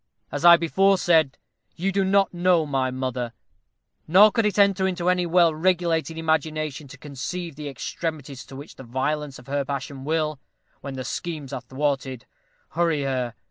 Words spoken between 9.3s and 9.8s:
of her